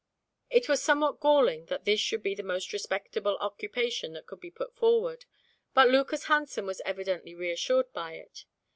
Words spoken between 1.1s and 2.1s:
galling that this